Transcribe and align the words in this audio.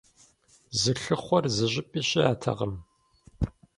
Зылъыхъуэр 0.79 1.45
зыщӀыпӀи 1.55 1.99
щыӀэтэкъым. 2.09 2.73